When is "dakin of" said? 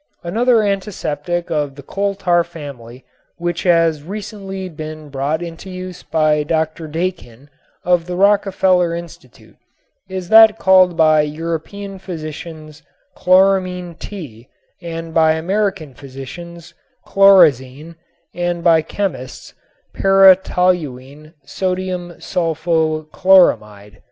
6.87-8.07